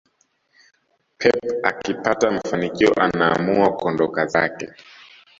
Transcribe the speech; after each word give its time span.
pep 1.17 1.35
akipata 1.63 2.31
mafanikio 2.31 2.93
anaamua 2.93 3.73
kuondoka 3.77 4.25
zake 4.25 4.69